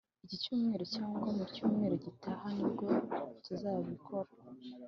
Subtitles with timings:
[0.25, 2.87] iki cyumweru cyangwa mu cyumweru gitaha nibwo
[3.45, 4.31] tuzabikora